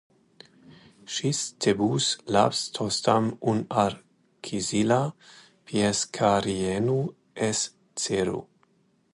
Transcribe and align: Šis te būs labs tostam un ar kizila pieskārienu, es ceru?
Šis 1.15 1.41
te 1.65 1.73
būs 1.81 2.07
labs 2.37 2.61
tostam 2.79 3.29
un 3.53 3.61
ar 3.83 3.97
kizila 4.49 4.99
pieskārienu, 5.73 6.99
es 7.51 7.63
ceru? 8.07 8.43